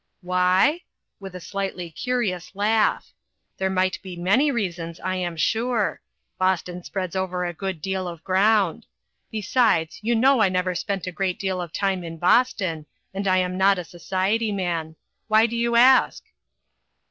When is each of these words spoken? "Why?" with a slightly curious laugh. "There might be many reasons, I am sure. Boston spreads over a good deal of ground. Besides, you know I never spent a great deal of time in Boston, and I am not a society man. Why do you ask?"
"Why?" 0.21 0.81
with 1.19 1.35
a 1.35 1.39
slightly 1.39 1.91
curious 1.91 2.55
laugh. 2.55 3.13
"There 3.59 3.69
might 3.69 4.01
be 4.01 4.15
many 4.15 4.49
reasons, 4.49 4.99
I 4.99 5.17
am 5.17 5.37
sure. 5.37 6.01
Boston 6.39 6.83
spreads 6.83 7.15
over 7.15 7.45
a 7.45 7.53
good 7.53 7.83
deal 7.83 8.07
of 8.07 8.23
ground. 8.23 8.87
Besides, 9.29 9.99
you 10.01 10.15
know 10.15 10.39
I 10.41 10.49
never 10.49 10.73
spent 10.73 11.05
a 11.05 11.11
great 11.11 11.37
deal 11.37 11.61
of 11.61 11.71
time 11.71 12.03
in 12.03 12.17
Boston, 12.17 12.87
and 13.13 13.27
I 13.27 13.37
am 13.37 13.59
not 13.59 13.77
a 13.77 13.83
society 13.83 14.51
man. 14.51 14.95
Why 15.27 15.45
do 15.45 15.55
you 15.55 15.75
ask?" 15.75 16.23